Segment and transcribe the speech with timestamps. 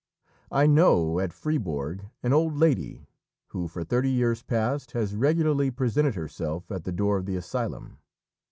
[0.51, 3.05] I know at Fribourg an old lady
[3.49, 7.99] who for thirty years past has regularly presented herself at the door of the asylum.